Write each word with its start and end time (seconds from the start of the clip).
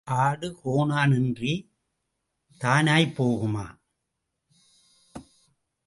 ஆடு 0.07 0.47
கோனான் 0.63 1.13
இன்றித் 1.13 1.67
தானாய்ப் 2.61 3.15
போகுமா? 3.17 3.65